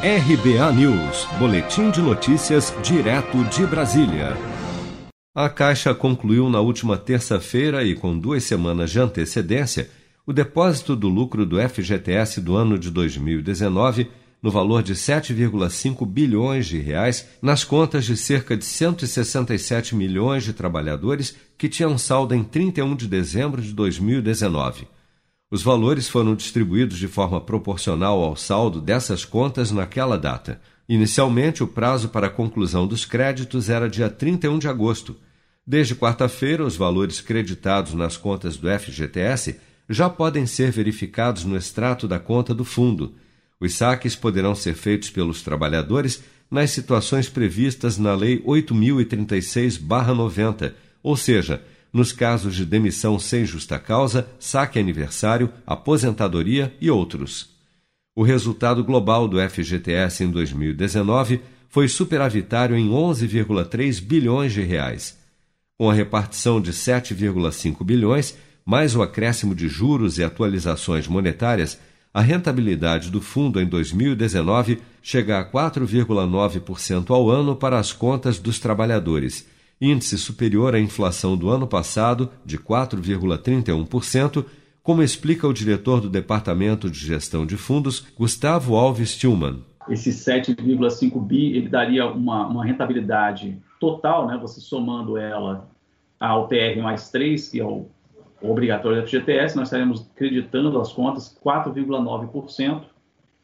[0.00, 4.36] RBA News, Boletim de Notícias, direto de Brasília.
[5.34, 9.90] A Caixa concluiu na última terça-feira e com duas semanas de antecedência
[10.24, 14.08] o depósito do lucro do FGTS do ano de 2019
[14.40, 20.52] no valor de 7,5 bilhões de reais nas contas de cerca de 167 milhões de
[20.52, 24.86] trabalhadores que tinham saldo em 31 de dezembro de 2019.
[25.50, 30.60] Os valores foram distribuídos de forma proporcional ao saldo dessas contas naquela data.
[30.86, 35.16] Inicialmente, o prazo para a conclusão dos créditos era dia 31 de agosto.
[35.66, 39.58] Desde quarta-feira, os valores creditados nas contas do FGTS
[39.88, 43.14] já podem ser verificados no extrato da conta do fundo.
[43.58, 51.62] Os saques poderão ser feitos pelos trabalhadores nas situações previstas na Lei 8036-90, ou seja,
[51.92, 57.50] nos casos de demissão sem justa causa, saque aniversário, aposentadoria e outros.
[58.14, 65.18] O resultado global do FGTS em 2019 foi superavitário em 11,3 bilhões de reais.
[65.76, 71.78] Com a repartição de 7,5 bilhões, mais o acréscimo de juros e atualizações monetárias,
[72.12, 78.58] a rentabilidade do fundo em 2019 chega a 4,9% ao ano para as contas dos
[78.58, 79.46] trabalhadores
[79.80, 84.44] índice superior à inflação do ano passado, de 4,31%,
[84.82, 89.62] como explica o diretor do Departamento de Gestão de Fundos, Gustavo Alves Tillman.
[89.88, 95.68] Esse 7,5 bi ele daria uma, uma rentabilidade total, né, você somando ela
[96.18, 97.86] ao TR mais 3, que é o,
[98.40, 102.82] obrigatório do FGTS, nós estaremos creditando as contas 4,9%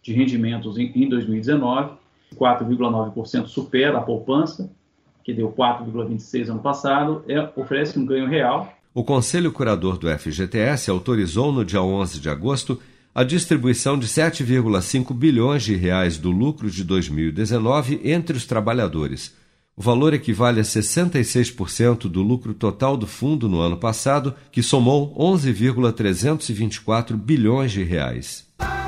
[0.03, 1.95] de rendimentos em, em 2019,
[2.37, 4.71] 4,9% supera a poupança,
[5.25, 8.73] que deu 4,26 ano passado, é, oferece um ganho real.
[8.93, 12.79] O Conselho Curador do FGTS autorizou no dia 11 de agosto
[13.15, 19.35] a distribuição de 7,5 bilhões de reais do lucro de 2019 entre os trabalhadores.
[19.77, 25.13] O valor equivale a 66% do lucro total do fundo no ano passado, que somou
[25.19, 28.47] 11,324 bilhões de reais.